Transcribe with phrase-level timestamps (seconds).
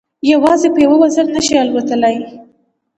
[0.31, 2.15] یوازې په یوه وزر نه شي الوتلای.